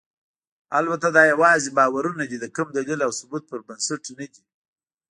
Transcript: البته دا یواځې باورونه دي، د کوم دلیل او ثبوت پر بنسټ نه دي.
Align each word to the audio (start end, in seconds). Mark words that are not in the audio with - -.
البته 0.79 1.07
دا 1.15 1.23
یواځې 1.33 1.75
باورونه 1.77 2.23
دي، 2.29 2.37
د 2.39 2.45
کوم 2.55 2.67
دلیل 2.77 2.99
او 3.05 3.11
ثبوت 3.19 3.43
پر 3.49 3.59
بنسټ 3.67 4.03
نه 4.19 4.25
دي. 4.33 4.43